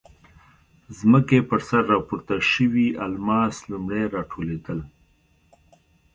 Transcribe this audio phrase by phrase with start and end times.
[0.97, 4.79] ځمکې پر سر راپورته شوي الماس لومړی راټولېدل.